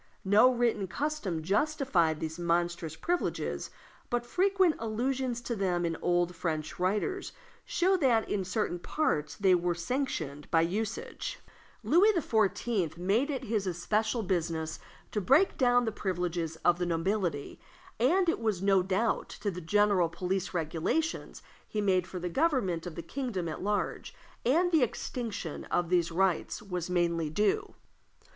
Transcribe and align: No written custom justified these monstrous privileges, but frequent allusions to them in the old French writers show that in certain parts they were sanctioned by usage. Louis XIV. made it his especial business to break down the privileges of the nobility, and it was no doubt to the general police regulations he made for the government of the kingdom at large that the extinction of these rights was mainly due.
No 0.25 0.51
written 0.51 0.87
custom 0.87 1.43
justified 1.43 2.19
these 2.19 2.39
monstrous 2.39 2.95
privileges, 2.95 3.69
but 4.09 4.25
frequent 4.25 4.73
allusions 4.79 5.41
to 5.41 5.55
them 5.55 5.85
in 5.85 5.93
the 5.93 5.99
old 5.99 6.35
French 6.35 6.79
writers 6.79 7.33
show 7.65 7.95
that 7.97 8.27
in 8.27 8.43
certain 8.43 8.79
parts 8.79 9.35
they 9.35 9.53
were 9.53 9.75
sanctioned 9.75 10.49
by 10.49 10.61
usage. 10.61 11.37
Louis 11.83 12.11
XIV. 12.13 12.97
made 12.97 13.29
it 13.29 13.43
his 13.43 13.67
especial 13.67 14.23
business 14.23 14.79
to 15.11 15.21
break 15.21 15.55
down 15.55 15.85
the 15.85 15.91
privileges 15.91 16.55
of 16.65 16.79
the 16.79 16.87
nobility, 16.87 17.59
and 17.99 18.27
it 18.27 18.39
was 18.39 18.59
no 18.59 18.81
doubt 18.81 19.29
to 19.41 19.51
the 19.51 19.61
general 19.61 20.09
police 20.09 20.51
regulations 20.51 21.43
he 21.67 21.79
made 21.79 22.07
for 22.07 22.17
the 22.17 22.27
government 22.27 22.87
of 22.87 22.95
the 22.95 23.03
kingdom 23.03 23.47
at 23.47 23.61
large 23.61 24.15
that 24.43 24.71
the 24.71 24.81
extinction 24.81 25.65
of 25.65 25.89
these 25.89 26.11
rights 26.11 26.59
was 26.59 26.89
mainly 26.89 27.29
due. 27.29 27.75